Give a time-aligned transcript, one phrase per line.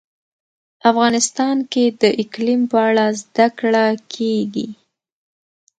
[0.91, 4.67] افغانستان کې د اقلیم په اړه زده کړه کېږي.